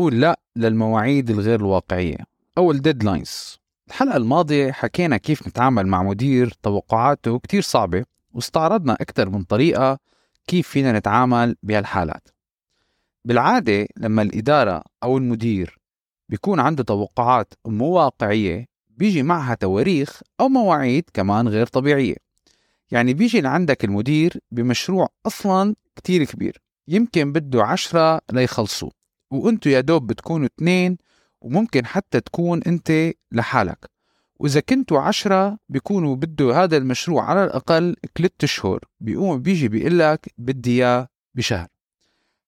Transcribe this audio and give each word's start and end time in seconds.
تقول 0.00 0.20
لا 0.20 0.40
للمواعيد 0.56 1.30
الغير 1.30 1.60
الواقعية. 1.60 2.16
أو 2.58 2.70
الديدلاينز 2.70 3.58
الحلقة 3.88 4.16
الماضية 4.16 4.72
حكينا 4.72 5.16
كيف 5.16 5.48
نتعامل 5.48 5.86
مع 5.86 6.02
مدير 6.02 6.52
توقعاته 6.62 7.38
كتير 7.38 7.62
صعبة 7.62 8.04
واستعرضنا 8.32 8.92
أكثر 8.92 9.30
من 9.30 9.42
طريقة 9.42 9.98
كيف 10.46 10.68
فينا 10.68 10.92
نتعامل 10.92 11.56
بهالحالات. 11.62 12.28
بالعادة 13.24 13.86
لما 13.96 14.22
الإدارة 14.22 14.82
أو 15.02 15.18
المدير 15.18 15.78
بيكون 16.28 16.60
عنده 16.60 16.82
توقعات 16.84 17.54
مو 17.66 17.86
واقعية 17.86 18.66
بيجي 18.88 19.22
معها 19.22 19.54
تواريخ 19.54 20.20
أو 20.40 20.48
مواعيد 20.48 21.04
كمان 21.14 21.48
غير 21.48 21.66
طبيعية. 21.66 22.16
يعني 22.90 23.14
بيجي 23.14 23.40
لعندك 23.40 23.84
المدير 23.84 24.40
بمشروع 24.50 25.08
أصلا 25.26 25.74
كتير 25.96 26.24
كبير 26.24 26.62
يمكن 26.88 27.32
بده 27.32 27.64
عشرة 27.64 28.20
ليخلصوه. 28.32 28.99
وانتوا 29.30 29.72
يا 29.72 29.80
دوب 29.80 30.06
بتكونوا 30.06 30.46
اثنين 30.46 30.98
وممكن 31.40 31.86
حتى 31.86 32.20
تكون 32.20 32.62
انت 32.62 33.12
لحالك. 33.32 33.90
وإذا 34.38 34.60
كنتوا 34.60 35.00
عشرة 35.00 35.58
بيكونوا 35.68 36.16
بده 36.16 36.62
هذا 36.62 36.76
المشروع 36.76 37.24
على 37.24 37.44
الأقل 37.44 37.96
ثلاث 38.18 38.32
اشهر 38.42 38.84
بيقوم 39.00 39.42
بيجي 39.42 39.68
بيقول 39.68 39.98
لك 39.98 40.34
بدي 40.38 40.70
إياه 40.70 41.08
بشهر. 41.34 41.68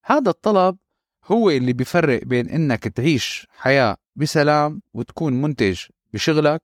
هذا 0.04 0.30
الطلب 0.30 0.76
هو 1.24 1.50
اللي 1.50 1.72
بيفرق 1.72 2.24
بين 2.24 2.48
إنك 2.48 2.88
تعيش 2.88 3.46
حياة 3.56 3.96
بسلام 4.16 4.82
وتكون 4.94 5.42
منتج 5.42 5.80
بشغلك 6.12 6.62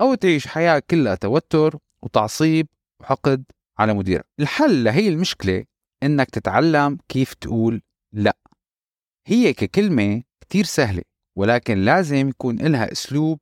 أو 0.00 0.14
تعيش 0.14 0.46
حياة 0.46 0.82
كلها 0.90 1.14
توتر 1.14 1.78
وتعصيب 2.02 2.66
وحقد 3.00 3.44
على 3.78 3.94
مديرك. 3.94 4.26
الحل 4.40 4.84
لهي 4.84 5.08
المشكلة 5.08 5.64
إنك 6.02 6.30
تتعلم 6.30 6.98
كيف 7.08 7.34
تقول 7.34 7.82
لأ. 8.12 8.36
هي 9.30 9.52
ككلمة 9.52 10.22
كتير 10.40 10.64
سهلة 10.64 11.02
ولكن 11.36 11.78
لازم 11.78 12.28
يكون 12.28 12.60
إلها 12.60 12.92
أسلوب 12.92 13.38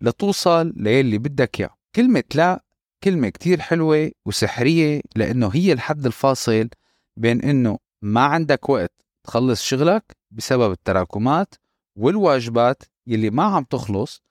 لتوصل 0.00 0.72
ليلي 0.76 1.18
بدك 1.18 1.60
إياه. 1.60 1.76
كلمة 1.94 2.24
لا 2.34 2.64
كلمة 3.04 3.28
كتير 3.28 3.60
حلوة 3.60 4.10
وسحرية 4.26 5.00
لأنه 5.16 5.50
هي 5.54 5.72
الحد 5.72 6.06
الفاصل 6.06 6.68
بين 7.16 7.42
إنه 7.42 7.78
ما 8.02 8.20
عندك 8.20 8.68
وقت 8.68 8.92
تخلص 9.24 9.62
شغلك 9.62 10.16
بسبب 10.30 10.72
التراكمات 10.72 11.54
والواجبات 11.96 12.82
يلي 13.06 13.30
ما 13.30 13.42
عم 13.42 13.64
تخلص 13.64 14.22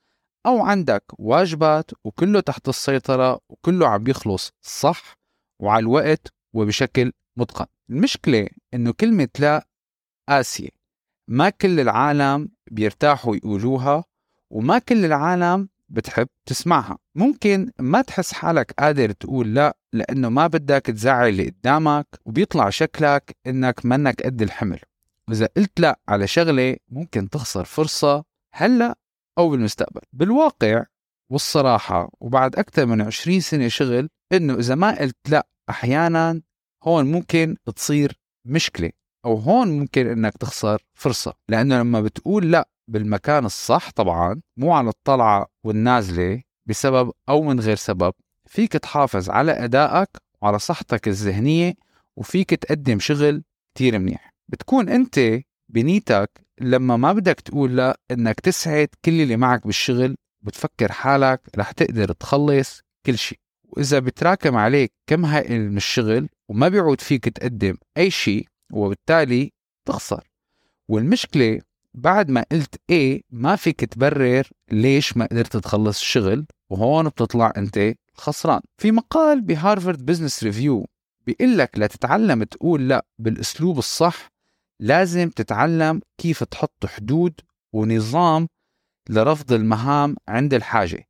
أو 0.45 0.61
عندك 0.61 1.03
واجبات 1.19 1.91
وكله 2.03 2.39
تحت 2.39 2.69
السيطرة 2.69 3.39
وكله 3.50 3.88
عم 3.88 4.03
بيخلص 4.03 4.51
صح 4.61 5.17
وعلى 5.59 5.84
الوقت 5.84 6.34
وبشكل 6.53 7.11
متقن. 7.38 7.66
المشكلة 7.89 8.47
إنه 8.73 8.91
كلمة 8.91 9.29
لا 9.39 9.67
قاسية 10.29 10.78
ما 11.29 11.50
كل 11.50 11.79
العالم 11.79 12.50
بيرتاحوا 12.72 13.35
يقولوها 13.35 14.03
وما 14.50 14.79
كل 14.79 15.06
العالم 15.06 15.69
بتحب 15.90 16.28
تسمعها. 16.45 16.97
ممكن 17.16 17.72
ما 17.79 18.01
تحس 18.01 18.34
حالك 18.34 18.72
قادر 18.79 19.12
تقول 19.12 19.56
لا 19.56 19.78
لأنه 19.94 20.29
ما 20.29 20.47
بدك 20.47 20.81
تزعل 20.85 21.29
اللي 21.29 21.50
قدامك 21.50 22.07
وبيطلع 22.25 22.69
شكلك 22.69 23.38
إنك 23.47 23.85
منك 23.85 24.22
قد 24.22 24.41
الحمل. 24.41 24.79
وإذا 25.28 25.50
قلت 25.57 25.79
لا 25.79 26.00
على 26.07 26.28
شغلة 26.28 26.78
ممكن 26.90 27.29
تخسر 27.29 27.63
فرصة 27.63 28.23
هلأ 28.53 28.96
أو 29.38 29.50
بالمستقبل. 29.50 30.01
بالواقع 30.13 30.85
والصراحة 31.29 32.11
وبعد 32.19 32.56
أكثر 32.56 32.85
من 32.85 33.01
20 33.01 33.40
سنة 33.40 33.67
شغل 33.67 34.09
إنه 34.34 34.53
إذا 34.53 34.75
ما 34.75 35.00
قلت 35.00 35.29
لا 35.29 35.47
أحيانا 35.69 36.41
هون 36.84 37.11
ممكن 37.11 37.56
تصير 37.75 38.19
مشكلة. 38.46 38.98
أو 39.25 39.35
هون 39.35 39.80
ممكن 39.80 40.07
إنك 40.07 40.38
تخسر 40.38 40.81
فرصة. 40.94 41.34
لأنه 41.50 41.80
لما 41.80 42.02
بتقول 42.02 42.52
لأ 42.52 42.69
بالمكان 42.88 43.46
الصح 43.46 43.91
طبعا 43.91 44.41
مو 44.57 44.74
على 44.74 44.90
الطلعة 44.90 45.47
والنازلة 45.63 46.41
بسبب 46.66 47.12
أو 47.29 47.41
من 47.41 47.59
غير 47.59 47.75
سبب 47.75 48.13
فيك 48.47 48.74
تحافظ 48.74 49.29
على 49.29 49.52
أدائك 49.52 50.09
وعلى 50.41 50.59
صحتك 50.59 51.08
الذهنية 51.08 51.74
وفيك 52.16 52.50
تقدم 52.50 53.00
شغل 53.00 53.44
كتير 53.75 54.00
منيح. 54.00 54.34
بتكون 54.47 54.90
أنت 54.90 55.19
بنيتك 55.69 56.41
لما 56.62 56.97
ما 56.97 57.13
بدك 57.13 57.40
تقول 57.40 57.78
لأ 57.78 58.00
إنك 58.12 58.40
تسعد 58.40 58.88
كل 59.06 59.22
اللي 59.22 59.38
معك 59.38 59.66
بالشغل 59.66 60.16
بتفكر 60.41 60.91
حالك 60.91 61.41
رح 61.58 61.72
تقدر 61.72 62.12
تخلص 62.12 62.81
كل 63.06 63.18
شيء 63.18 63.40
وإذا 63.63 64.00
بتراكم 64.00 64.58
عليك 64.58 64.91
كم 65.08 65.25
هائل 65.25 65.72
من 65.72 65.78
الشغل 65.78 66.29
وما 66.50 66.68
بيعود 66.68 67.02
فيك 67.02 67.29
تقدم 67.29 67.78
أي 67.97 68.12
شيء 68.12 68.47
وبالتالي 68.72 69.52
تخسر. 69.85 70.30
والمشكلة 70.88 71.62
بعد 71.94 72.31
ما 72.31 72.46
قلت 72.52 72.75
إيه 72.91 73.22
ما 73.30 73.56
فيك 73.56 73.85
تبرر 73.85 74.47
ليش 74.72 75.18
ما 75.18 75.25
قدرت 75.25 75.57
تخلص 75.57 76.00
الشغل 76.00 76.46
وهون 76.69 77.09
بتطلع 77.09 77.53
أنت 77.58 77.94
خسران. 78.13 78.62
في 78.78 78.91
مقال 78.91 79.41
ب 79.41 79.50
Harvard 79.50 80.06
Business 80.06 80.44
Review 80.44 80.88
بيقول 81.25 81.58
لك 81.58 81.69
لتتعلم 81.78 82.44
تقول 82.44 82.90
لا 82.90 83.06
بالأسلوب 83.19 83.78
الصح 83.78 84.29
لازم 84.79 85.29
تتعلم 85.29 86.02
كيف 86.18 86.44
تحط 86.44 86.85
حدود 86.85 87.34
ونظام 87.74 88.47
لرفض 89.09 89.53
المهام 89.53 90.16
عند 90.28 90.53
الحاجة 90.53 91.08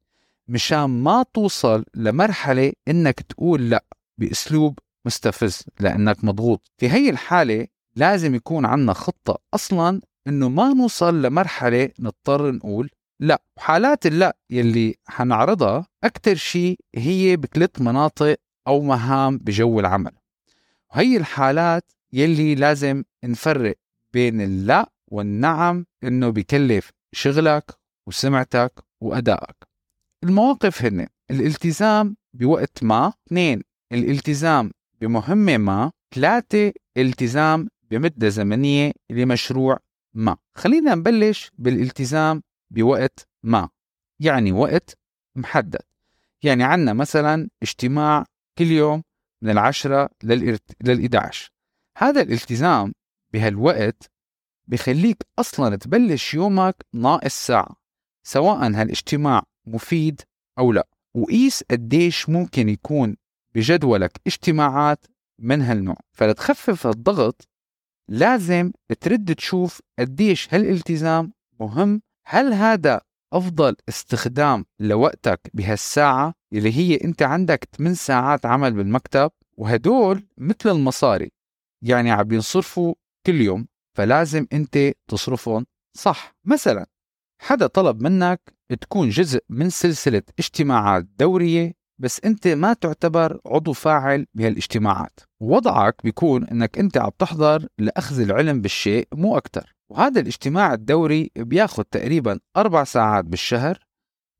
مشان 0.47 0.85
ما 0.85 1.25
توصل 1.33 1.85
لمرحلة 1.95 2.73
إنك 2.87 3.19
تقول 3.19 3.69
لا 3.69 3.85
بأسلوب 4.17 4.79
مستفز 5.05 5.63
لأنك 5.79 6.23
مضغوط. 6.23 6.71
في 6.77 6.89
هي 6.89 7.09
الحالة 7.09 7.67
لازم 7.95 8.35
يكون 8.35 8.65
عنا 8.65 8.93
خطة 8.93 9.37
أصلا 9.53 10.01
إنه 10.27 10.49
ما 10.49 10.73
نوصل 10.73 11.21
لمرحلة 11.21 11.89
نضطر 11.99 12.51
نقول 12.51 12.89
لا. 13.19 13.41
حالات 13.57 14.05
اللا 14.05 14.37
يلي 14.49 14.95
حنعرضها 15.07 15.85
أكتر 16.03 16.35
شيء 16.35 16.79
هي 16.95 17.37
بثلاث 17.37 17.81
مناطق 17.81 18.37
أو 18.67 18.81
مهام 18.81 19.37
بجو 19.37 19.79
العمل. 19.79 20.11
وهي 20.95 21.17
الحالات 21.17 21.91
يلي 22.13 22.55
لازم 22.55 23.03
نفرق 23.23 23.75
بين 24.13 24.41
اللا 24.41 24.91
والنعم 25.07 25.85
إنه 26.03 26.29
بكلف 26.29 26.91
شغلك 27.11 27.71
وسمعتك 28.07 28.73
وأدائك. 29.01 29.55
المواقف 30.23 30.85
هن 30.85 31.07
الالتزام 31.31 32.15
بوقت 32.33 32.83
ما. 32.83 33.13
اثنين 33.27 33.63
الالتزام 33.91 34.71
بمهمة 35.01 35.57
ما 35.57 35.91
ثلاثة 36.15 36.73
التزام 36.97 37.67
بمدة 37.91 38.29
زمنية 38.29 38.91
لمشروع 39.09 39.79
ما. 40.13 40.37
خلينا 40.55 40.95
نبلش 40.95 41.51
بالالتزام 41.57 42.43
بوقت 42.71 43.27
ما 43.43 43.69
يعني 44.19 44.51
وقت 44.51 44.97
محدد. 45.35 45.81
يعني 46.43 46.63
عنا 46.63 46.93
مثلا 46.93 47.49
اجتماع 47.63 48.25
كل 48.57 48.65
يوم 48.65 49.03
من 49.41 49.49
العشرة 49.49 50.09
لل 50.23 50.59
11 50.89 51.51
هذا 51.97 52.21
الالتزام 52.21 52.93
بهالوقت 53.33 54.11
بخليك 54.67 55.23
أصلا 55.39 55.75
تبلش 55.75 56.33
يومك 56.33 56.85
ناقص 56.93 57.47
ساعة 57.47 57.75
سواء 58.23 58.57
هالاجتماع 58.57 59.43
مفيد 59.65 60.21
أو 60.59 60.71
لا. 60.71 60.87
وقيس 61.13 61.63
قديش 61.71 62.29
ممكن 62.29 62.69
يكون 62.69 63.15
بجدولك 63.55 64.21
اجتماعات 64.27 65.05
من 65.39 65.61
هالنوع. 65.61 65.97
فلتخفف 66.11 66.87
الضغط 66.87 67.47
لازم 68.09 68.71
ترد 69.01 69.35
تشوف 69.35 69.81
قديش 69.99 70.53
هالالتزام 70.53 71.33
مهم. 71.59 72.01
هل 72.25 72.53
هذا 72.53 73.01
أفضل 73.33 73.75
استخدام 73.89 74.65
لوقتك 74.79 75.39
بهالساعة 75.53 76.33
اللي 76.53 76.73
هي 76.77 76.95
أنت 77.03 77.21
عندك 77.21 77.69
8 77.77 77.95
ساعات 77.95 78.45
عمل 78.45 78.73
بالمكتب؟ 78.73 79.31
وهدول 79.57 80.27
مثل 80.37 80.69
المصاري 80.69 81.31
يعني 81.81 82.11
عم 82.11 82.23
بينصرفوا 82.23 82.93
كل 83.25 83.41
يوم 83.41 83.67
فلازم 83.97 84.47
أنت 84.53 84.91
تصرفهم 85.07 85.65
صح. 85.97 86.35
مثلا 86.45 86.85
حدا 87.41 87.67
طلب 87.67 88.01
منك 88.01 88.53
تكون 88.81 89.09
جزء 89.09 89.43
من 89.49 89.69
سلسلة 89.69 90.21
اجتماعات 90.39 91.03
دورية 91.03 91.73
بس 91.99 92.21
أنت 92.25 92.47
ما 92.47 92.73
تعتبر 92.73 93.39
عضو 93.45 93.73
فاعل 93.73 94.25
بهالاجتماعات. 94.33 95.19
وضعك 95.39 95.95
بيكون 96.03 96.43
إنك 96.43 96.79
أنت 96.79 96.97
عم 96.97 97.11
تحضر 97.19 97.67
لأخذ 97.77 98.19
العلم 98.19 98.61
بالشيء 98.61 99.07
مو 99.13 99.37
أكثر 99.37 99.75
وهذا 99.89 100.21
الاجتماع 100.21 100.73
الدوري 100.73 101.31
بياخذ 101.35 101.83
تقريبا 101.83 102.39
أربع 102.57 102.83
ساعات 102.83 103.25
بالشهر 103.25 103.79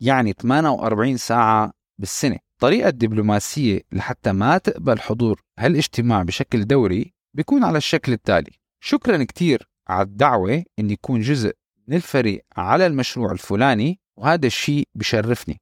يعني 0.02 0.34
48 0.42 1.18
ساعة 1.18 1.72
بالسنة. 2.00 2.38
الطريقة 2.54 2.90
الدبلوماسية 2.90 3.82
لحتى 3.92 4.32
ما 4.32 4.58
تقبل 4.58 5.00
حضور 5.00 5.42
هالاجتماع 5.60 6.24
بشكل 6.24 6.66
دوري 6.66 7.14
بيكون 7.34 7.64
على 7.64 7.78
الشكل 7.78 8.14
التالي. 8.14 8.52
شكرا 8.84 9.24
كتير 9.24 9.70
على 9.88 10.02
الدعوة 10.02 10.64
أن 10.80 10.90
يكون 10.90 11.22
جزء 11.22 11.54
من 11.88 11.96
الفريق 11.96 12.46
على 12.58 12.88
المشروع 12.88 13.32
الفلاني 13.32 14.00
وهذا 14.18 14.48
الشيء 14.48 14.88
بشرفني. 14.96 15.62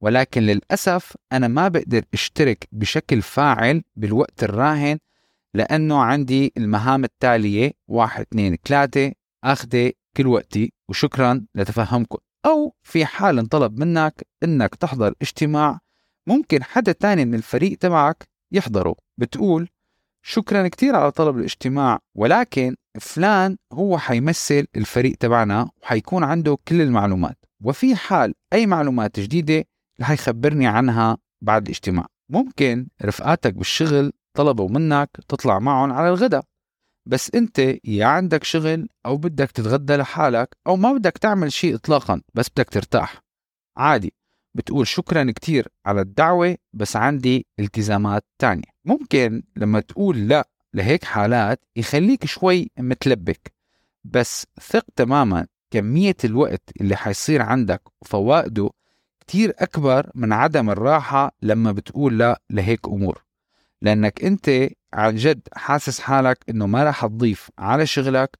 ولكن 0.00 0.42
للأسف 0.42 1.16
أنا 1.32 1.48
ما 1.48 1.68
بقدر 1.68 2.04
أشترك 2.14 2.68
بشكل 2.72 3.22
فاعل 3.22 3.82
بالوقت 3.96 4.44
الراهن 4.44 4.98
لأنه 5.54 6.02
عندي 6.02 6.52
المهام 6.56 7.04
التالية 7.04 7.72
واحد 7.88 8.20
اثنين 8.20 8.58
ثلاثة 8.64 9.12
أخذي 9.44 9.92
كل 10.16 10.26
وقتي 10.26 10.72
وشكرا 10.88 11.46
لتفهمكم. 11.54 12.18
أو 12.46 12.74
في 12.82 13.06
حال 13.06 13.38
انطلب 13.38 13.78
منك 13.78 14.26
أنك 14.44 14.74
تحضر 14.74 15.14
اجتماع 15.22 15.80
ممكن 16.26 16.62
حدا 16.62 16.92
تاني 16.92 17.24
من 17.24 17.34
الفريق 17.34 17.78
تبعك 17.78 18.28
يحضره. 18.52 18.94
بتقول 19.18 19.68
شكرا 20.22 20.68
كتير 20.68 20.96
على 20.96 21.10
طلب 21.10 21.38
الاجتماع 21.38 21.98
ولكن 22.14 22.76
فلان 23.00 23.56
هو 23.72 23.98
حيمثل 23.98 24.66
الفريق 24.76 25.16
تبعنا 25.16 25.70
وحيكون 25.82 26.24
عنده 26.24 26.58
كل 26.68 26.80
المعلومات. 26.80 27.36
وفي 27.64 27.96
حال 27.96 28.34
أي 28.52 28.66
معلومات 28.66 29.20
جديدة 29.20 29.64
رح 30.00 30.10
يخبرني 30.10 30.66
عنها 30.66 31.18
بعد 31.40 31.62
الاجتماع. 31.62 32.06
ممكن 32.28 32.88
رفقاتك 33.04 33.54
بالشغل 33.54 34.12
طلبوا 34.34 34.68
منك 34.68 35.10
تطلع 35.28 35.58
معهم 35.58 35.92
على 35.92 36.08
الغداء 36.08 36.44
بس 37.06 37.30
انت 37.34 37.58
يا 37.84 38.06
عندك 38.06 38.44
شغل 38.44 38.88
أو 39.06 39.16
بدك 39.16 39.50
تتغدى 39.50 39.96
لحالك 39.96 40.56
أو 40.66 40.76
ما 40.76 40.92
بدك 40.92 41.18
تعمل 41.18 41.52
شيء 41.52 41.74
اطلاقا 41.74 42.22
بس 42.34 42.48
بدك 42.48 42.68
ترتاح. 42.68 43.22
عادي 43.76 44.12
بتقول 44.56 44.86
شكرا 44.86 45.30
كتير 45.30 45.68
على 45.86 46.00
الدعوة 46.00 46.56
بس 46.72 46.96
عندي 46.96 47.46
التزامات 47.60 48.24
تانية. 48.38 48.70
ممكن 48.84 49.42
لما 49.56 49.80
تقول 49.80 50.28
لا 50.28 50.48
لهيك 50.74 51.04
حالات 51.04 51.64
يخليك 51.76 52.26
شوي 52.26 52.70
متلبك. 52.78 53.52
بس 54.04 54.46
ثق 54.60 54.86
تماما 54.96 55.46
كمية 55.70 56.16
الوقت 56.24 56.62
اللي 56.80 56.96
حيصير 56.96 57.42
عندك 57.42 57.82
وفوائده 58.02 58.70
كتير 59.20 59.54
أكبر 59.58 60.10
من 60.14 60.32
عدم 60.32 60.70
الراحة 60.70 61.32
لما 61.42 61.72
بتقول 61.72 62.18
لا 62.18 62.42
لهيك 62.50 62.88
أمور. 62.88 63.24
لأنك 63.82 64.24
أنت 64.24 64.68
عن 64.94 65.16
جد 65.16 65.48
حاسس 65.54 66.00
حالك 66.00 66.44
أنه 66.48 66.66
ما 66.66 66.84
رح 66.84 67.06
تضيف 67.06 67.50
على 67.58 67.86
شغلك 67.86 68.38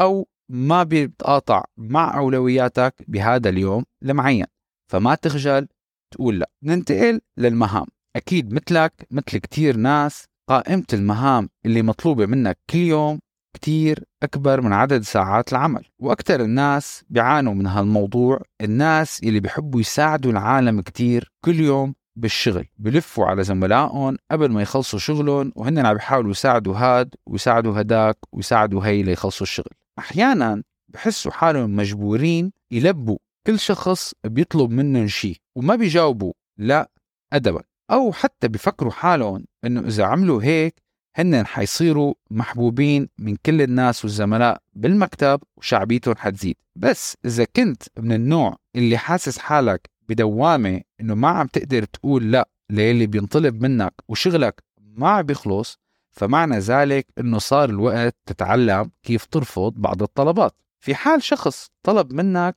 أو 0.00 0.28
ما 0.48 0.82
بيتقاطع 0.82 1.64
مع 1.76 2.18
أولوياتك 2.18 2.94
بهذا 3.08 3.48
اليوم 3.48 3.84
المعين. 4.02 4.46
فما 4.88 5.14
تخجل 5.14 5.68
تقول 6.10 6.38
لا. 6.38 6.50
ننتقل 6.62 7.20
للمهام. 7.36 7.86
أكيد 8.16 8.52
مثلك 8.54 9.06
مثل 9.10 9.38
كتير 9.38 9.76
ناس 9.76 10.24
قائمة 10.48 10.84
المهام 10.92 11.48
اللي 11.66 11.82
مطلوبة 11.82 12.26
منك 12.26 12.58
كل 12.70 12.78
يوم 12.78 13.20
كتير 13.54 14.04
أكبر 14.22 14.60
من 14.60 14.72
عدد 14.72 15.02
ساعات 15.02 15.52
العمل 15.52 15.84
وأكثر 15.98 16.40
الناس 16.40 17.04
بيعانوا 17.08 17.54
من 17.54 17.66
هالموضوع. 17.66 18.42
الناس 18.60 19.20
اللي 19.22 19.40
بيحبوا 19.40 19.80
يساعدوا 19.80 20.32
العالم 20.32 20.80
كتير 20.80 21.32
كل 21.44 21.60
يوم 21.60 21.94
بالشغل 22.16 22.66
بلفوا 22.78 23.26
على 23.26 23.42
زملائهم 23.42 24.16
قبل 24.30 24.50
ما 24.50 24.62
يخلصوا 24.62 24.98
شغلهم 24.98 25.52
وهن 25.56 25.86
عم 25.86 25.94
بيحاولوا 25.94 26.30
يساعدوا 26.30 26.76
هاد 26.76 27.14
ويساعدوا 27.26 27.80
هداك 27.80 28.18
ويساعدوا 28.32 28.86
هي 28.86 29.02
ليخلصوا 29.02 29.46
الشغل. 29.46 29.72
أحيانا 29.98 30.62
بحسوا 30.88 31.32
حالهم 31.32 31.76
مجبورين 31.76 32.52
يلبوا 32.70 33.18
كل 33.46 33.58
شخص 33.58 34.14
بيطلب 34.24 34.70
منهم 34.70 35.06
شيء 35.06 35.36
وما 35.56 35.76
بيجاوبوا 35.76 36.32
لا 36.58 36.90
أدبا 37.32 37.62
أو 37.90 38.12
حتى 38.12 38.48
بفكروا 38.48 38.92
حالهم 38.92 39.44
إنه 39.64 39.80
إذا 39.80 40.04
عملوا 40.04 40.42
هيك 40.42 40.81
هن 41.14 41.46
حيصيروا 41.46 42.14
محبوبين 42.30 43.08
من 43.18 43.36
كل 43.36 43.62
الناس 43.62 44.04
والزملاء 44.04 44.62
بالمكتب 44.72 45.40
وشعبيتهم 45.56 46.14
حتزيد. 46.16 46.56
بس 46.76 47.16
إذا 47.24 47.44
كنت 47.44 47.82
من 47.98 48.12
النوع 48.12 48.56
اللي 48.76 48.98
حاسس 48.98 49.38
حالك 49.38 49.90
بدوامة 50.08 50.80
إنه 51.00 51.14
ما 51.14 51.28
عم 51.28 51.46
تقدر 51.46 51.84
تقول 51.84 52.32
لأ 52.32 52.48
للي 52.70 53.06
بينطلب 53.06 53.62
منك 53.62 53.94
وشغلك 54.08 54.62
ما 54.78 55.08
عم 55.08 55.22
بيخلص 55.22 55.78
فمعنى 56.10 56.58
ذلك 56.58 57.06
إنه 57.18 57.38
صار 57.38 57.70
الوقت 57.70 58.16
تتعلم 58.26 58.90
كيف 59.02 59.24
ترفض 59.26 59.72
بعض 59.76 60.02
الطلبات. 60.02 60.54
في 60.80 60.94
حال 60.94 61.22
شخص 61.22 61.70
طلب 61.82 62.12
منك 62.12 62.56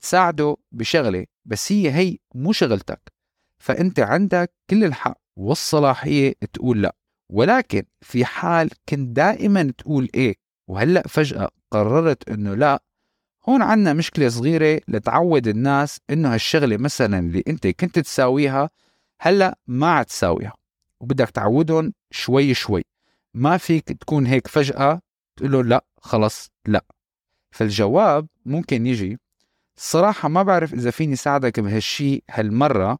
تساعده 0.00 0.56
بشغلة 0.72 1.26
بس 1.44 1.72
هي 1.72 1.90
هي 1.90 2.18
مو 2.34 2.52
شغلتك 2.52 3.12
فأنت 3.58 4.00
عندك 4.00 4.52
كل 4.70 4.84
الحق 4.84 5.18
والصلاحية 5.36 6.34
تقول 6.52 6.82
لأ. 6.82 6.96
ولكن 7.30 7.82
في 8.00 8.24
حال 8.24 8.70
كنت 8.88 9.16
دائما 9.16 9.72
تقول 9.78 10.08
إيه 10.14 10.34
وهلأ 10.68 11.02
فجأة 11.08 11.48
قررت 11.70 12.28
إنه 12.28 12.54
لا 12.54 12.82
هون 13.48 13.62
عنا 13.62 13.92
مشكلة 13.92 14.28
صغيرة 14.28 14.80
لتعود 14.88 15.48
الناس 15.48 16.00
إنه 16.10 16.34
هالشغلة 16.34 16.76
مثلا 16.76 17.18
اللي 17.18 17.42
أنت 17.48 17.66
كنت 17.66 17.98
تساويها 17.98 18.70
هلأ 19.20 19.58
ما 19.66 19.86
عاد 19.86 20.04
تساويها 20.04 20.54
وبدك 21.00 21.30
تعودهم 21.30 21.92
شوي 22.10 22.54
شوي. 22.54 22.82
ما 23.34 23.56
فيك 23.56 23.92
تكون 23.92 24.26
هيك 24.26 24.46
فجأة 24.46 25.00
تقول 25.36 25.52
له 25.52 25.62
لا 25.62 25.84
خلص 26.00 26.50
لا. 26.66 26.84
فالجواب 27.50 28.26
ممكن 28.44 28.86
يجي. 28.86 29.18
الصراحة 29.76 30.28
ما 30.28 30.42
بعرف 30.42 30.74
إذا 30.74 30.90
فيني 30.90 31.16
ساعدك 31.16 31.60
بهالشي 31.60 32.22
هالمرة 32.30 32.98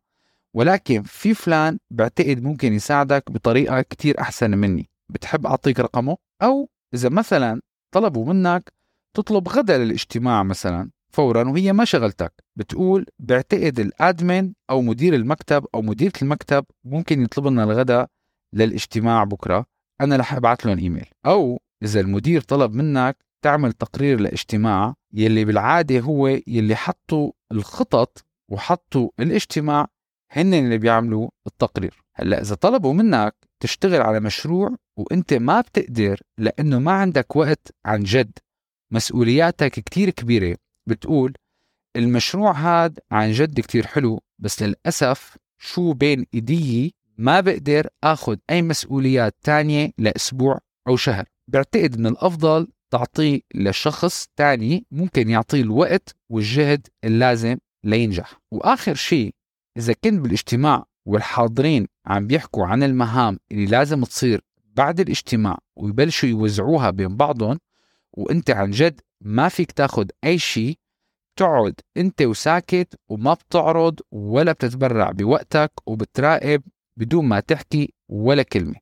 ولكن 0.55 1.03
في 1.03 1.35
فلان 1.35 1.79
بعتقد 1.91 2.43
ممكن 2.43 2.73
يساعدك 2.73 3.31
بطريقة 3.31 3.83
كتير 3.83 4.21
أحسن 4.21 4.51
مني. 4.51 4.91
بتحب 5.09 5.47
أعطيك 5.47 5.81
رقمه؟ 5.81 6.17
أو 6.43 6.69
إذا 6.95 7.09
مثلا 7.09 7.61
طلبوا 7.95 8.33
منك 8.33 8.73
تطلب 9.17 9.49
غدا 9.49 9.79
للاجتماع 9.79 10.43
مثلا 10.43 10.91
فورا 11.13 11.49
وهي 11.49 11.73
ما 11.73 11.85
شغلتك. 11.85 12.33
بتقول 12.57 13.07
بعتقد 13.19 13.81
الأدمن 13.81 14.53
أو 14.71 14.83
مدير 14.83 15.15
المكتب 15.15 15.67
أو 15.75 15.83
مديرة 15.83 16.13
المكتب 16.23 16.65
ممكن 16.85 17.23
يطلب 17.23 17.47
لنا 17.47 17.65
الغداء 17.65 18.09
للاجتماع 18.53 19.25
بكرة. 19.25 19.67
أنا 20.01 20.17
رح 20.17 20.35
أبعث 20.35 20.67
لهم 20.67 20.79
إيميل. 20.79 21.07
أو 21.27 21.61
إذا 21.83 22.01
المدير 22.01 22.41
طلب 22.41 22.75
منك 22.75 23.17
تعمل 23.43 23.73
تقرير 23.73 24.21
لاجتماع 24.21 24.95
يلي 25.13 25.45
بالعادة 25.45 26.01
هو 26.01 26.29
يلي 26.47 26.77
حطوا 26.77 27.33
الخطط 27.53 28.25
وحطوا 28.49 29.11
الاجتماع 29.21 29.87
هن 30.33 30.55
اللي 30.55 30.79
بيعملوا 30.79 31.29
التقرير. 31.47 32.03
هلأ 32.15 32.41
إذا 32.41 32.55
طلبوا 32.55 32.93
منك 32.93 33.35
تشتغل 33.61 34.01
على 34.01 34.21
مشروع 34.21 34.77
وإنت 34.97 35.35
ما 35.35 35.61
بتقدر 35.61 36.21
لأنه 36.39 36.79
ما 36.79 36.93
عندك 36.93 37.37
وقت 37.37 37.75
عن 37.85 38.03
جد 38.03 38.39
مسؤولياتك 38.91 39.71
كتير 39.73 40.11
كبيرة. 40.11 40.57
بتقول 40.87 41.33
المشروع 41.97 42.53
هاد 42.53 42.99
عن 43.11 43.33
جد 43.33 43.61
كتير 43.61 43.87
حلو 43.87 44.21
بس 44.39 44.63
للأسف 44.63 45.37
شو 45.59 45.93
بين 45.93 46.27
إيدي 46.35 46.95
ما 47.19 47.41
بقدر 47.41 47.87
أخذ 48.05 48.37
أي 48.51 48.63
مسؤوليات 48.63 49.37
تانية 49.43 49.91
لأسبوع 49.99 50.59
أو 50.89 50.97
شهر. 50.97 51.25
بعتقد 51.49 51.99
من 51.99 52.07
الأفضل 52.07 52.69
تعطيه 52.91 53.41
لشخص 53.55 54.29
تاني 54.37 54.87
ممكن 54.91 55.31
يعطيه 55.31 55.61
الوقت 55.61 56.17
والجهد 56.31 56.87
اللازم 57.05 57.57
لينجح. 57.85 58.41
وآخر 58.51 58.95
شيء 58.95 59.35
إذا 59.81 59.93
كنت 59.93 60.21
بالاجتماع 60.21 60.85
والحاضرين 61.07 61.87
عم 62.07 62.27
بيحكوا 62.27 62.67
عن 62.67 62.83
المهام 62.83 63.39
اللي 63.53 63.67
لازم 63.67 64.05
تصير 64.05 64.41
بعد 64.77 65.01
الاجتماع 65.01 65.59
ويبلشوا 65.77 66.29
يوزعوها 66.29 66.91
بين 66.91 67.17
بعضهم 67.17 67.59
وإنت 68.13 68.51
عن 68.51 68.71
جد 68.71 69.01
ما 69.21 69.49
فيك 69.49 69.73
تاخد 69.73 70.11
أي 70.25 70.39
شيء 70.39 70.79
تقعد 71.37 71.75
إنت 71.97 72.23
وساكت 72.23 72.95
وما 73.09 73.35
بتعرض 73.35 74.01
ولا 74.11 74.53
بتتبرع 74.53 75.11
بوقتك 75.11 75.73
وبتراقب 75.87 76.63
بدون 76.97 77.25
ما 77.25 77.41
تحكي 77.41 77.95
ولا 78.09 78.43
كلمة. 78.43 78.77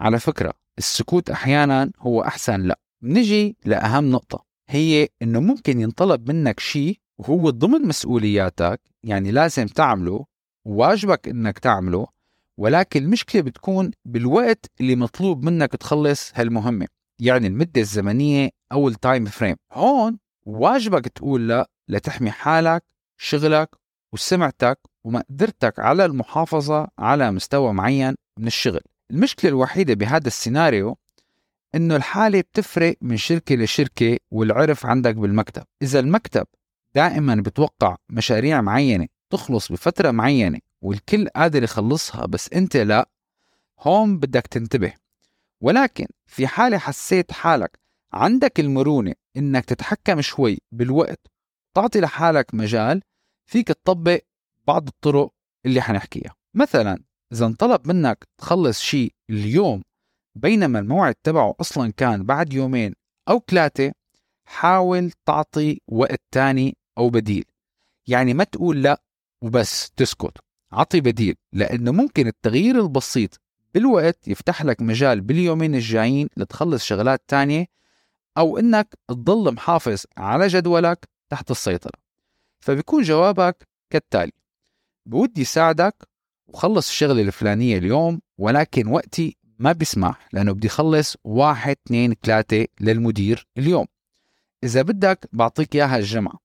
على 0.00 0.18
فكرة 0.18 0.52
السكوت 0.78 1.30
أحيانا 1.30 1.90
هو 1.98 2.22
أحسن 2.22 2.60
لا. 2.60 2.78
نجي 3.02 3.56
لأهم 3.64 4.10
نقطة 4.10 4.44
هي 4.68 5.08
إنه 5.22 5.40
ممكن 5.40 5.80
ينطلب 5.80 6.30
منك 6.30 6.60
شيء 6.60 6.98
وهو 7.18 7.50
ضمن 7.50 7.88
مسؤولياتك 7.88 8.80
يعني 9.04 9.30
لازم 9.30 9.66
تعمله 9.66 10.31
وواجبك 10.64 11.28
إنك 11.28 11.58
تعمله 11.58 12.06
ولكن 12.56 13.02
المشكلة 13.02 13.42
بتكون 13.42 13.90
بالوقت 14.04 14.70
اللي 14.80 14.96
مطلوب 14.96 15.44
منك 15.44 15.72
تخلص 15.72 16.32
هالمهمة 16.34 16.86
يعني 17.18 17.46
المدة 17.46 17.80
الزمنية 17.80 18.50
أو 18.72 18.88
ال 18.88 18.95
time 18.95 19.24
frame 19.24 19.56
هون 19.72 20.18
واجبك 20.46 21.08
تقول 21.08 21.48
لا 21.48 21.70
لتحمي 21.88 22.30
حالك 22.30 22.84
شغلك 23.16 23.68
وسمعتك 24.12 24.78
ومقدرتك 25.04 25.78
على 25.78 26.04
المحافظة 26.04 26.88
على 26.98 27.30
مستوى 27.30 27.72
معين 27.72 28.14
من 28.38 28.46
الشغل. 28.46 28.80
المشكلة 29.10 29.50
الوحيدة 29.50 29.94
بهذا 29.94 30.26
السيناريو 30.26 30.96
إنه 31.74 31.96
الحالة 31.96 32.40
بتفرق 32.40 32.96
من 33.00 33.16
شركة 33.16 33.54
لشركة 33.54 34.18
والعرف 34.30 34.86
عندك 34.86 35.14
بالمكتب. 35.14 35.62
إذا 35.82 36.00
المكتب 36.00 36.46
دائما 36.94 37.34
بتوقع 37.34 37.96
مشاريع 38.10 38.60
معينة 38.60 39.06
تخلص 39.32 39.72
بفترة 39.72 40.10
معينة 40.10 40.58
والكل 40.82 41.28
قادر 41.28 41.62
يخلصها 41.62 42.26
بس 42.26 42.52
أنت 42.52 42.76
لا. 42.76 43.08
هون 43.80 44.18
بدك 44.18 44.46
تنتبه. 44.46 44.94
ولكن 45.60 46.06
في 46.26 46.46
حالة 46.46 46.78
حسيت 46.78 47.32
حالك 47.32 47.78
عندك 48.12 48.60
المرونة 48.60 49.14
إنك 49.36 49.64
تتحكم 49.64 50.20
شوي 50.20 50.58
بالوقت 50.72 51.20
تعطي 51.74 52.00
لحالك 52.00 52.54
مجال 52.54 53.02
فيك 53.46 53.68
تطبق 53.68 54.20
بعض 54.66 54.88
الطرق 54.88 55.32
اللي 55.66 55.80
حنحكيها. 55.80 56.34
مثلا 56.54 57.02
إذا 57.32 57.46
انطلب 57.46 57.88
منك 57.88 58.24
تخلص 58.38 58.80
شيء 58.80 59.12
اليوم 59.30 59.82
بينما 60.34 60.78
الموعد 60.78 61.14
تبعه 61.14 61.54
أصلا 61.60 61.92
كان 61.92 62.24
بعد 62.24 62.52
يومين 62.52 62.94
أو 63.28 63.42
ثلاثة 63.50 63.92
حاول 64.44 65.10
تعطي 65.26 65.80
وقت 65.88 66.22
تاني 66.30 66.76
أو 66.98 67.10
بديل. 67.10 67.44
يعني 68.06 68.34
ما 68.34 68.44
تقول 68.44 68.82
لا 68.82 69.02
وبس 69.42 69.90
تسكت. 69.90 70.38
عطي 70.72 71.00
بديل 71.00 71.34
لأنه 71.52 71.92
ممكن 71.92 72.26
التغيير 72.26 72.80
البسيط 72.80 73.40
بالوقت 73.74 74.28
يفتح 74.28 74.64
لك 74.64 74.82
مجال 74.82 75.20
باليومين 75.20 75.74
الجايين 75.74 76.28
لتخلص 76.36 76.84
شغلات 76.84 77.22
تانية 77.28 77.66
أو 78.38 78.58
إنك 78.58 78.94
تضل 79.08 79.54
محافظ 79.54 80.02
على 80.16 80.46
جدولك 80.46 81.08
تحت 81.30 81.50
السيطرة. 81.50 81.92
فبيكون 82.60 83.02
جوابك 83.02 83.68
كالتالي 83.90 84.32
بودي 85.06 85.44
ساعدك 85.44 86.08
وخلص 86.46 86.88
الشغلة 86.88 87.22
الفلانية 87.22 87.78
اليوم 87.78 88.20
ولكن 88.38 88.86
وقتي 88.86 89.36
ما 89.58 89.72
بيسمح 89.72 90.28
لأنه 90.32 90.52
بدي 90.52 90.68
خلص 90.68 91.16
واحد 91.24 91.76
اثنين 91.86 92.14
ثلاثة 92.22 92.66
للمدير 92.80 93.46
اليوم. 93.58 93.86
إذا 94.64 94.82
بدك 94.82 95.28
بعطيك 95.32 95.74
إياها 95.74 95.98
الجمعة. 95.98 96.38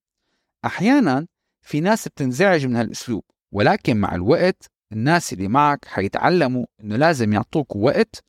أحيانا 0.65 1.27
في 1.67 1.79
ناس 1.79 2.07
بتنزعج 2.07 2.65
من 2.65 2.75
هالأسلوب 2.75 3.23
ولكن 3.51 3.97
مع 3.97 4.15
الوقت 4.15 4.71
الناس 4.91 5.33
اللي 5.33 5.47
معك 5.47 5.85
حيتعلموا 5.85 6.65
إنه 6.83 6.95
لازم 6.95 7.33
يعطوك 7.33 7.75
وقت 7.75 8.23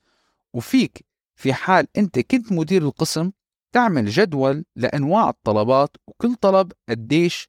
وفيك 0.55 1.05
في 1.35 1.53
حال 1.53 1.87
أنت 1.97 2.19
كنت 2.19 2.53
مدير 2.53 2.83
القسم 2.83 3.31
تعمل 3.73 4.07
جدول 4.07 4.65
لأنواع 4.77 5.29
الطلبات 5.29 5.97
وكل 6.07 6.35
طلب 6.35 6.73
قديش 6.89 7.49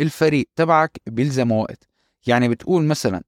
الفريق 0.00 0.48
تبعك 0.56 1.00
بيلزمه 1.06 1.60
وقت. 1.60 1.88
يعني 2.26 2.48
بتقول 2.48 2.84
مثلا 2.84 3.22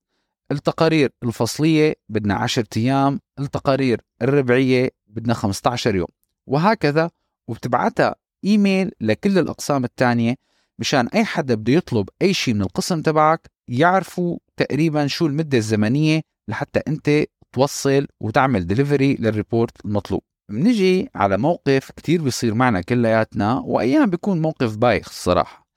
التقارير 0.51 1.13
الفصلية 1.23 1.95
بدنا 2.09 2.35
10 2.35 2.67
أيام 2.77 3.21
التقارير 3.39 4.01
الربعية 4.23 4.91
بدنا 5.07 5.35
15 5.35 5.95
يوم 5.95 6.09
وهكذا 6.47 7.11
وبتبعتها 7.49 8.15
إيميل 8.45 8.93
لكل 9.01 9.39
الأقسام 9.39 9.85
الثانية 9.85 10.48
مشان 10.79 11.09
أي 11.09 11.25
حدا 11.25 11.55
بده 11.55 11.73
يطلب 11.73 12.09
أي 12.23 12.35
شيء 12.35 12.55
من 12.55 12.63
القسم 12.63 13.03
تبعك 13.03 13.51
يعرفوا 13.69 14.39
تقريبا 14.57 15.07
شو 15.07 15.27
المدة 15.27 15.59
الزمنية 15.59 16.21
لحتى 16.49 16.81
أنت 16.89 17.25
توصل 17.53 18.07
وتعمل 18.21 18.67
delivery 18.67 19.15
لل 19.15 19.32
report 19.32 19.85
المطلوب. 19.85 20.23
بنجي 20.49 21.11
على 21.15 21.39
موقف 21.39 21.91
كتير 21.91 22.23
بيصير 22.23 22.55
معنا 22.55 22.81
كلياتنا 22.81 23.59
وأيام 23.59 24.11
بيكون 24.11 24.43
موقف 24.43 24.77
بايخ 24.77 25.09
الصراحة. 25.09 25.69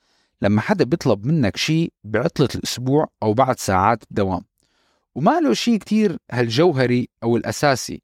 لما 0.41 0.61
حدا 0.61 0.85
بيطلب 0.85 1.25
منك 1.25 1.57
شيء 1.57 1.93
بعطلة 2.03 2.49
الأسبوع 2.55 3.07
أو 3.23 3.33
بعد 3.33 3.59
ساعات 3.59 4.03
الدوام 4.03 4.41
وما 5.15 5.39
له 5.39 5.53
شيء 5.53 5.77
كتير 5.77 6.17
هالجوهري 6.31 7.09
أو 7.23 7.37
الأساسي 7.37 8.01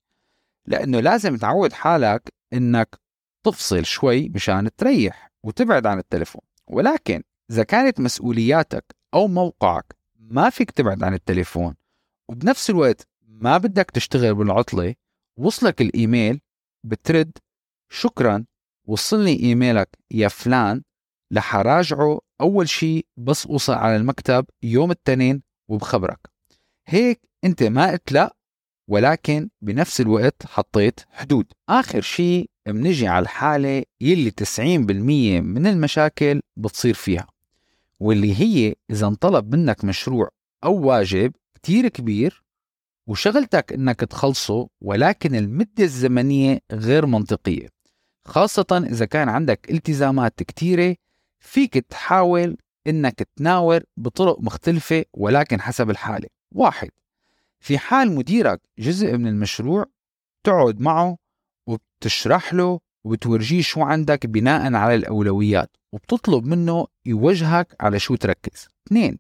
لأنه 0.65 0.99
لازم 0.99 1.37
تعود 1.37 1.73
حالك 1.73 2.33
إنك 2.53 2.95
تفصل 3.43 3.85
شوي 3.85 4.29
مشان 4.29 4.69
تريح 4.77 5.31
وتبعد 5.43 5.85
عن 5.85 5.97
التلفون 5.99 6.41
ولكن 6.67 7.23
إذا 7.51 7.63
كانت 7.63 7.99
مسؤولياتك 7.99 8.95
أو 9.13 9.27
موقعك 9.27 9.95
ما 10.19 10.49
فيك 10.49 10.71
تبعد 10.71 11.03
عن 11.03 11.13
التليفون 11.13 11.75
وبنفس 12.29 12.69
الوقت 12.69 13.07
ما 13.27 13.57
بدك 13.57 13.91
تشتغل 13.91 14.35
بالعطلة 14.35 14.95
وصلك 15.39 15.81
الإيميل 15.81 16.41
بترد 16.83 17.37
شكرا 17.91 18.45
وصلني 18.87 19.39
إيميلك 19.39 19.97
يا 20.11 20.27
فلان 20.27 20.83
لحراجعه 21.31 22.19
أول 22.41 22.69
شيء 22.69 23.05
بس 23.17 23.47
أوصل 23.47 23.73
على 23.73 23.95
المكتب 23.95 24.45
يوم 24.63 24.91
التنين 24.91 25.43
وبخبرك. 25.67 26.19
هيك 26.87 27.21
أنت 27.43 27.63
ما 27.63 27.91
قلت 27.91 28.11
لا 28.11 28.36
ولكن 28.87 29.49
بنفس 29.61 30.01
الوقت 30.01 30.45
حطيت 30.45 30.99
حدود. 31.11 31.45
آخر 31.69 32.01
شيء 32.01 32.49
بنجي 32.67 33.07
على 33.07 33.23
الحالة 33.23 33.83
يلي 34.01 34.31
90% 34.31 34.61
من 35.41 35.67
المشاكل 35.67 36.41
بتصير 36.57 36.93
فيها 36.93 37.27
واللي 37.99 38.35
هي 38.39 38.75
إذا 38.91 39.07
انطلب 39.07 39.55
منك 39.55 39.85
مشروع 39.85 40.29
أو 40.63 40.87
واجب 40.87 41.33
كتير 41.55 41.87
كبير 41.87 42.43
وشغلتك 43.07 43.73
إنك 43.73 43.99
تخلصه 43.99 44.67
ولكن 44.81 45.35
المدة 45.35 45.83
الزمنية 45.83 46.59
غير 46.71 47.05
منطقية. 47.05 47.67
خاصة 48.25 48.83
إذا 48.91 49.05
كان 49.05 49.29
عندك 49.29 49.71
التزامات 49.71 50.43
كتيرة 50.43 50.95
فيك 51.39 51.73
تحاول 51.73 52.57
إنك 52.87 53.27
تناور 53.35 53.83
بطرق 53.97 54.39
مختلفة 54.41 55.05
ولكن 55.13 55.61
حسب 55.61 55.89
الحالة. 55.89 56.27
واحد 56.51 56.89
في 57.59 57.77
حال 57.77 58.15
مديرك 58.15 58.61
جزء 58.79 59.17
من 59.17 59.27
المشروع 59.27 59.85
تقعد 60.43 60.79
معه 60.81 61.17
وبتشرح 61.67 62.53
له 62.53 62.79
وبتورجيه 63.05 63.61
شو 63.61 63.81
عندك 63.81 64.25
بناء 64.25 64.73
على 64.73 64.95
الأولويات 64.95 65.77
وبتطلب 65.93 66.45
منه 66.45 66.87
يوجهك 67.05 67.75
على 67.79 67.99
شو 67.99 68.15
تركز. 68.15 68.67
اثنين 68.87 69.19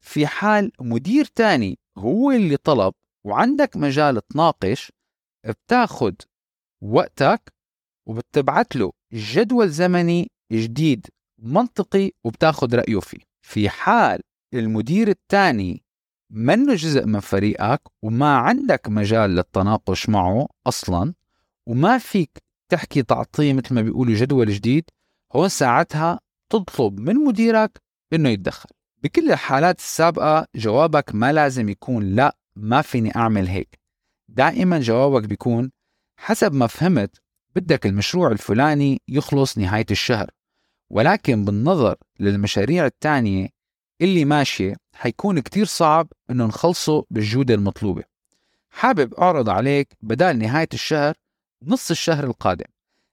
في 0.00 0.26
حال 0.26 0.72
مدير 0.80 1.24
تاني 1.24 1.78
هو 1.98 2.30
اللي 2.30 2.56
طلب 2.56 2.94
وعندك 3.26 3.76
مجال 3.76 4.26
تناقش 4.26 4.92
بتاخد 5.46 6.14
وقتك 6.82 7.52
وبتبعت 8.06 8.76
له 8.76 8.92
جدول 9.12 9.68
زمني 9.68 10.30
جديد 10.52 11.06
منطقي 11.38 12.10
وبتاخد 12.24 12.74
رأيه 12.74 13.00
فيه. 13.00 13.20
في 13.42 13.68
حال 13.68 14.20
المدير 14.54 15.08
الثاني 15.08 15.82
منه 16.30 16.74
جزء 16.74 17.06
من 17.06 17.20
فريقك 17.20 17.82
وما 18.02 18.36
عندك 18.36 18.88
مجال 18.88 19.30
للتناقش 19.30 20.08
معه 20.08 20.48
أصلا 20.66 21.14
وما 21.66 21.98
فيك 21.98 22.38
تحكي 22.68 23.02
تعطيه 23.02 23.52
مثل 23.52 23.74
ما 23.74 23.82
بيقولوا 23.82 24.14
جدول 24.14 24.50
جديد 24.50 24.84
هون 25.32 25.48
ساعتها 25.48 26.20
تطلب 26.50 27.00
من 27.00 27.14
مديرك 27.14 27.82
إنه 28.12 28.28
يتدخل. 28.28 28.68
بكل 29.02 29.32
الحالات 29.32 29.78
السابقة 29.78 30.46
جوابك 30.54 31.14
ما 31.14 31.32
لازم 31.32 31.68
يكون 31.68 32.04
لا 32.04 32.36
ما 32.56 32.82
فيني 32.82 33.16
أعمل 33.16 33.48
هيك. 33.48 33.78
دائما 34.28 34.80
جوابك 34.80 35.28
بيكون 35.28 35.70
حسب 36.20 36.52
ما 36.52 36.66
فهمت 36.66 37.16
بدك 37.56 37.86
المشروع 37.86 38.32
الفلاني 38.32 39.02
يخلص 39.08 39.58
نهاية 39.58 39.86
الشهر 39.90 40.30
ولكن 40.90 41.44
بالنظر 41.44 41.96
للمشاريع 42.20 42.86
الثانية 42.86 43.48
اللي 44.00 44.24
ماشية 44.24 44.76
حيكون 44.94 45.40
كتير 45.40 45.64
صعب 45.64 46.12
إنه 46.30 46.46
نخلصه 46.46 47.04
بالجودة 47.10 47.54
المطلوبة. 47.54 48.02
حابب 48.70 49.14
أعرض 49.14 49.48
عليك 49.48 49.96
بدال 50.02 50.38
نهاية 50.38 50.68
الشهر 50.74 51.14
نص 51.62 51.90
الشهر 51.90 52.24
القادم. 52.24 52.66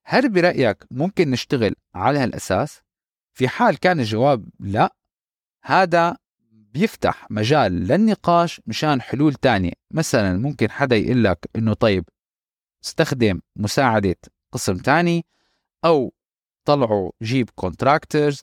هل 0.03 0.29
برأيك 0.29 0.85
ممكن 0.91 1.31
نشتغل 1.31 1.75
على 1.95 2.19
هالأساس؟ 2.19 2.81
في 3.33 3.47
حال 3.47 3.79
كان 3.79 3.99
الجواب 3.99 4.49
لا 4.59 4.95
هذا 5.63 6.17
بيفتح 6.51 7.27
مجال 7.29 7.71
للنقاش 7.87 8.61
مشان 8.67 9.01
حلول 9.01 9.33
تانية. 9.33 9.73
مثلا 9.91 10.37
ممكن 10.37 10.71
حدا 10.71 10.95
يقول 10.95 11.23
لك 11.23 11.49
إنه 11.55 11.73
طيب 11.73 12.09
استخدم 12.83 13.41
مساعدة 13.55 14.15
قسم 14.51 14.77
تاني 14.77 15.25
أو 15.85 16.13
طلعوا 16.65 17.11
جيب 17.21 17.49
كونتراكترز 17.55 18.41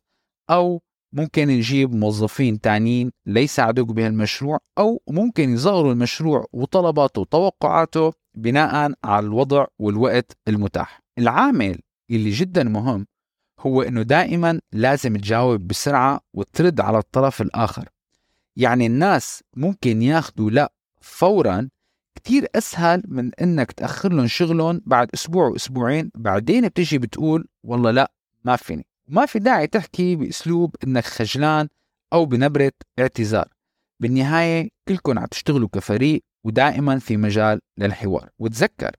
أو 0.51 0.83
ممكن 1.13 1.49
نجيب 1.49 1.95
موظفين 1.95 2.61
تانيين 2.61 3.11
ليساعدوك 3.27 3.89
بهالمشروع 3.89 4.59
أو 4.79 5.03
ممكن 5.09 5.55
يصغروا 5.55 5.93
المشروع 5.93 6.47
وطلباته 6.53 7.21
وتوقعاته 7.21 8.13
بناء 8.35 8.93
على 9.05 9.27
الوضع 9.27 9.67
والوقت 9.79 10.37
المتاح. 10.49 11.03
العامل 11.19 11.79
اللي 12.11 12.31
جدا 12.31 12.65
مهم 12.65 13.07
هو 13.61 13.83
إنه 13.83 14.03
دائما 14.03 14.61
لازم 14.73 15.17
تجاوب 15.17 15.67
بسرعة 15.67 16.21
وترد 16.35 16.81
على 16.81 16.99
الطرف 16.99 17.43
الآخر. 17.43 17.89
يعني 18.57 18.87
الناس 18.87 19.45
ممكن 19.57 20.03
ياخدوا 20.03 20.51
لا 20.51 20.73
فورا 21.01 21.69
كتير 22.15 22.47
أسهل 22.55 23.03
من 23.09 23.35
إنك 23.35 23.73
تأخر 23.73 24.13
لهم 24.13 24.27
شغلهم 24.27 24.81
بعد 24.87 25.09
أسبوع 25.15 25.47
وأسبوعين 25.47 26.11
بعدين 26.15 26.69
بتجي 26.69 26.99
بتقول 26.99 27.49
والله 27.65 27.91
لا 27.91 28.13
ما 28.45 28.57
فيني. 28.57 28.87
ما 29.13 29.27
في 29.27 29.39
داعي 29.39 29.67
تحكي 29.67 30.17
بأسلوب 30.17 30.77
إنك 30.85 31.05
خجلان 31.05 31.69
أو 32.13 32.25
بنبرة 32.25 32.73
اعتذار. 32.99 33.49
بالنهاية 34.01 34.69
كلكم 34.89 35.19
عم 35.19 35.27
تشتغلوا 35.27 35.69
كفريق 35.69 36.25
ودائما 36.45 36.99
في 36.99 37.17
مجال 37.17 37.61
للحوار. 37.79 38.31
وتذكر 38.39 38.97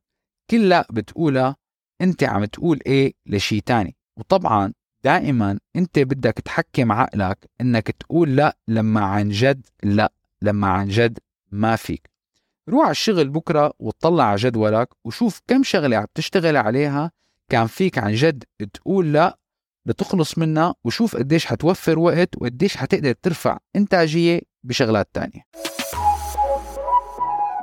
كل 0.50 0.70
لا 0.70 0.88
بتقولها 0.92 1.56
أنت 2.02 2.24
عم 2.24 2.46
تقول 2.46 2.80
إيه 2.86 3.14
لشي 3.26 3.62
تاني. 3.62 3.96
وطبعا 4.20 4.74
دائما 5.04 5.60
أنت 5.76 6.00
بدك 6.00 6.34
تحكم 6.34 6.92
عقلك 6.92 7.50
إنك 7.62 7.92
تقول 7.92 8.36
لا 8.36 8.58
لما 8.68 9.02
عن 9.02 9.30
جد 9.30 9.68
لا 9.84 10.14
لما 10.42 10.68
عن 10.68 10.88
جد 10.88 11.20
ما 11.52 11.76
فيك. 11.76 12.10
روح 12.70 12.84
على 12.84 12.92
الشغل 12.92 13.30
بكرة 13.30 13.74
وطلع 13.80 14.24
على 14.24 14.36
جدولك 14.36 14.90
وشوف 15.06 15.42
كم 15.48 15.64
شغلة 15.64 15.98
عم 15.98 16.06
تشتغل 16.16 16.58
عليها 16.58 17.12
كان 17.50 17.68
فيك 17.68 17.98
عن 17.98 18.14
جد 18.14 18.44
تقول 18.74 19.14
لا 19.14 19.38
لتخلص 19.86 20.38
منها 20.38 20.76
وشوف 20.84 21.16
قديش 21.16 21.46
حتوفر 21.46 22.00
وقت 22.00 22.30
وقديش 22.38 22.78
حتقدر 22.78 23.12
ترفع 23.12 23.58
إنتاجية 23.76 24.42
بشغلات 24.64 25.10
تانية. 25.14 25.42